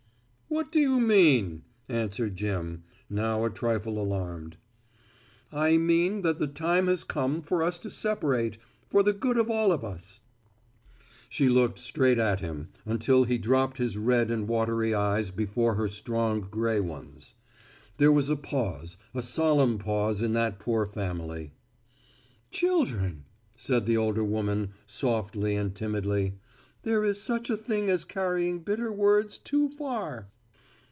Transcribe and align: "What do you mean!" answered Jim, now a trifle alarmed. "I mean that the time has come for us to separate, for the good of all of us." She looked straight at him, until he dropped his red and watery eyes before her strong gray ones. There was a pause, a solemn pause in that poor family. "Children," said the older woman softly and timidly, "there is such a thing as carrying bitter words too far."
"What 0.53 0.69
do 0.69 0.81
you 0.81 0.99
mean!" 0.99 1.63
answered 1.87 2.35
Jim, 2.35 2.83
now 3.09 3.45
a 3.45 3.49
trifle 3.49 3.97
alarmed. 3.97 4.57
"I 5.49 5.77
mean 5.77 6.23
that 6.23 6.39
the 6.39 6.47
time 6.47 6.87
has 6.87 7.05
come 7.05 7.41
for 7.41 7.63
us 7.63 7.79
to 7.79 7.89
separate, 7.89 8.57
for 8.89 9.01
the 9.01 9.13
good 9.13 9.37
of 9.37 9.49
all 9.49 9.71
of 9.71 9.85
us." 9.85 10.19
She 11.29 11.47
looked 11.47 11.79
straight 11.79 12.19
at 12.19 12.41
him, 12.41 12.67
until 12.85 13.23
he 13.23 13.37
dropped 13.37 13.77
his 13.77 13.95
red 13.95 14.29
and 14.29 14.45
watery 14.45 14.93
eyes 14.93 15.31
before 15.31 15.75
her 15.75 15.87
strong 15.87 16.41
gray 16.41 16.81
ones. 16.81 17.33
There 17.95 18.11
was 18.11 18.27
a 18.29 18.35
pause, 18.35 18.97
a 19.13 19.21
solemn 19.21 19.77
pause 19.79 20.21
in 20.21 20.33
that 20.33 20.59
poor 20.59 20.85
family. 20.85 21.53
"Children," 22.49 23.23
said 23.55 23.85
the 23.85 23.95
older 23.95 24.25
woman 24.25 24.71
softly 24.85 25.55
and 25.55 25.73
timidly, 25.73 26.39
"there 26.83 27.05
is 27.05 27.21
such 27.23 27.49
a 27.49 27.55
thing 27.55 27.89
as 27.89 28.03
carrying 28.03 28.59
bitter 28.59 28.91
words 28.91 29.37
too 29.37 29.69
far." 29.69 30.27